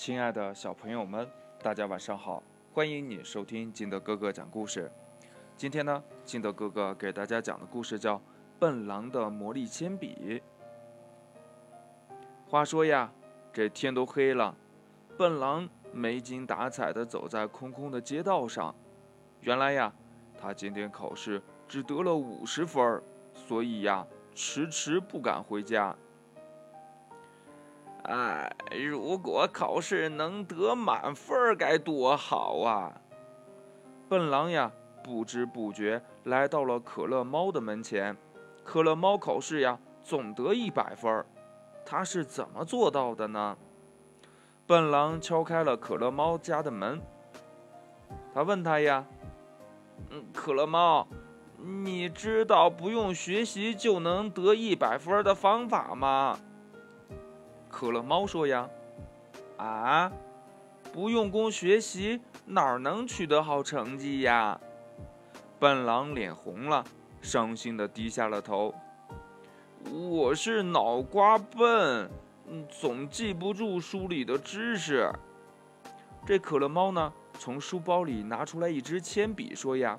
[0.00, 1.28] 亲爱的小朋友们，
[1.62, 2.42] 大家晚上好！
[2.72, 4.90] 欢迎你收听金德哥哥讲故事。
[5.58, 8.16] 今天呢，金德哥哥给大家讲的故事叫
[8.58, 10.40] 《笨狼的魔力铅笔》。
[12.48, 13.12] 话说呀，
[13.52, 14.56] 这天都黑了，
[15.18, 18.74] 笨狼没精打采地走在空空的街道上。
[19.42, 19.92] 原来呀，
[20.40, 23.02] 他今天考试只得了五十分，
[23.34, 25.94] 所以呀，迟迟不敢回家。
[28.04, 28.52] 哎，
[28.88, 33.00] 如果考试能得满分该多好啊！
[34.08, 34.72] 笨狼呀，
[35.04, 38.16] 不知不觉来到了可乐猫的门前。
[38.64, 41.24] 可乐猫考试呀，总得一百分，
[41.84, 43.56] 他是怎么做到的呢？
[44.66, 47.00] 笨狼敲开了可乐猫家的门，
[48.32, 49.04] 他问他呀
[50.10, 51.06] ：“嗯，可乐猫，
[51.56, 56.38] 你知道不用学习就能得一百分的方法吗？”
[57.70, 58.68] 可乐猫说：“呀，
[59.56, 60.12] 啊，
[60.92, 64.60] 不用功学习哪能取得好成绩呀？”
[65.58, 66.84] 笨狼脸红了，
[67.22, 68.74] 伤心的低下了头。
[69.90, 72.10] 我是脑瓜笨，
[72.68, 75.10] 总记不住书里的知识。
[76.26, 79.98] 这可乐猫呢，从书包里拿出来一支铅笔，说：“呀，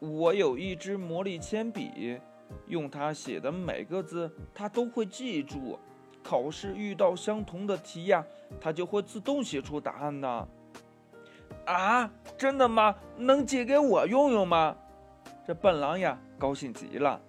[0.00, 2.18] 我有一支魔力铅笔，
[2.66, 5.78] 用它写的每个字，它都会记住。”
[6.22, 8.24] 考试遇到相同的题呀，
[8.60, 10.48] 它就会自动写出答案呢。
[11.64, 12.94] 啊，真的吗？
[13.16, 14.76] 能借给我用用吗？
[15.46, 17.20] 这笨狼呀，高兴极了。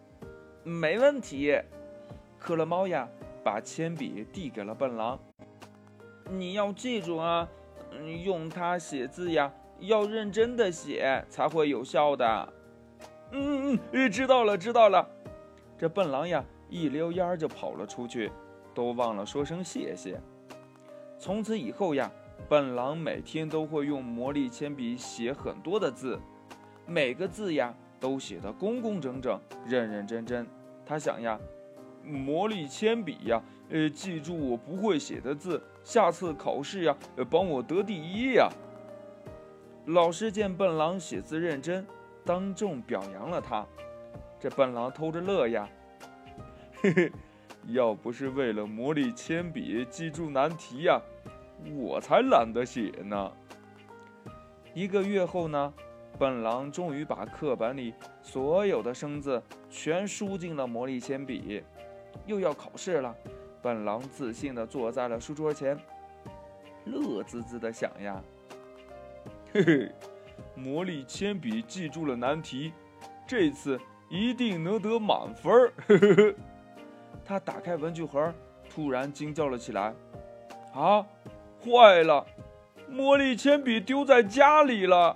[0.64, 1.58] 没问题。
[2.38, 3.08] 可乐猫呀，
[3.44, 5.20] 把铅笔递给了笨狼。
[6.30, 7.48] 你要记住啊，
[8.24, 12.54] 用它写字呀，要认真的写才会有效的。
[13.32, 15.08] 嗯嗯嗯，知道了知道了。
[15.78, 18.32] 这笨狼呀，一溜烟儿就跑了出去。
[18.80, 20.18] 都忘了说声谢谢。
[21.18, 22.10] 从此以后呀，
[22.48, 26.18] 笨狼每天都会用魔力铅笔写很多的字，
[26.86, 30.48] 每个字呀都写得工工整整、认认真真。
[30.86, 31.38] 他想呀，
[32.06, 38.50] 魔力铅笔呀，呃，记住我不会写的字，下次考试呀，呃，帮我得第一呀。
[39.88, 41.86] 老师见笨狼写字认真，
[42.24, 43.68] 当众表扬了他。
[44.40, 45.68] 这笨狼偷着乐呀，
[46.82, 47.12] 嘿嘿。
[47.72, 51.02] 要不是为了魔力铅笔记住难题呀，
[51.76, 53.32] 我才懒得写呢。
[54.74, 55.74] 一个月后呢，
[56.18, 61.64] 笨狼终于把课本里所有的生字全输进了魔力铅笔。
[62.26, 63.16] 又要考试了，
[63.62, 65.78] 笨狼自信地坐在了书桌前，
[66.86, 68.22] 乐滋滋地想呀
[69.54, 69.92] ：“嘿嘿，
[70.56, 72.74] 魔力铅笔记住了难题，
[73.28, 76.36] 这次一定能得满分儿。”呵呵呵。
[77.30, 78.34] 他打开文具盒，
[78.68, 79.94] 突然惊叫了起来
[80.74, 81.06] ：“啊，
[81.64, 82.26] 坏了！
[82.88, 85.16] 魔力铅笔丢在家里了！”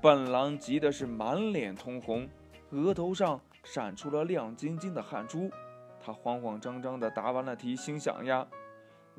[0.00, 2.26] 笨狼急的是满脸通红，
[2.70, 5.50] 额头上闪出了亮晶晶的汗珠。
[6.00, 8.46] 他慌慌张张地答完了题，心想呀：“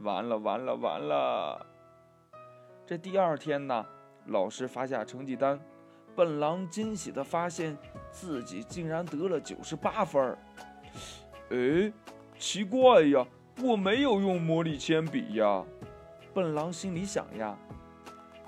[0.01, 1.63] 完了，完了，完了！”
[2.83, 3.85] 这第二天呢，
[4.25, 5.59] 老师发下成绩单，
[6.15, 7.77] 笨狼惊喜地发现
[8.09, 10.35] 自己竟然得了九十八分儿。
[11.51, 11.93] 哎，
[12.39, 13.25] 奇怪呀，
[13.61, 15.63] 我没有用魔力铅笔呀！
[16.33, 17.55] 笨狼心里想呀。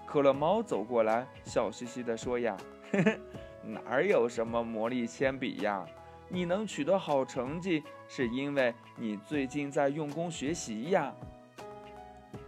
[0.07, 2.57] 可乐猫走过来，笑嘻嘻地说呀
[2.91, 3.19] ：“嘿嘿，
[3.63, 5.85] 哪有什么魔力铅笔呀？
[6.27, 11.13] 你能取得好成绩，是因为你最近在用功学习呀。”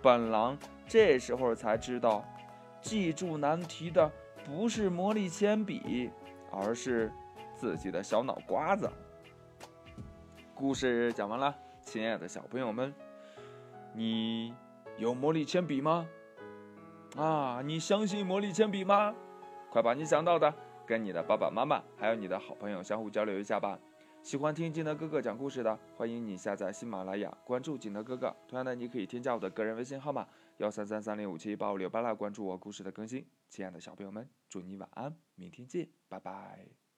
[0.01, 2.25] 笨狼这时候才知道，
[2.81, 4.11] 记住难题的
[4.43, 6.09] 不是魔力铅笔，
[6.51, 7.11] 而是
[7.55, 8.89] 自己的小脑瓜子。
[10.59, 12.93] 故事讲完了，亲爱的小朋友们，
[13.93, 14.53] 你
[14.97, 16.05] 有魔力铅笔吗？
[17.15, 19.15] 啊，你相信魔力铅笔吗？
[19.71, 20.53] 快把你想到的
[20.85, 23.79] 跟你的爸爸妈妈还有你的好朋友相互交流一下吧。
[24.21, 28.35] 喜欢听金德哥哥讲故事的，欢迎你下载喜马拉雅，关注金德哥哥。
[28.45, 33.25] 同样的，你可以添加我的个人微信号码幺三三三零五七八五六八来关注我故事的更新。
[33.47, 36.88] 亲爱的小朋友们，祝你晚安，明天见，拜拜。